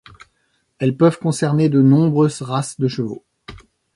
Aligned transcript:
Elles 0.79 0.97
peuvent 0.97 1.19
concerner 1.19 1.69
de 1.69 1.79
nombreuses 1.79 2.41
races 2.41 2.79
de 2.79 2.87
chevaux. 2.87 3.23